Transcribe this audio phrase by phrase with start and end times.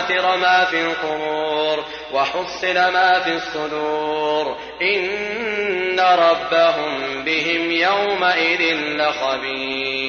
[0.00, 4.56] بعثر ما في القبور وحصل ما في الصدور.
[4.82, 9.99] إن ربهم بهم يومئذ لخبير.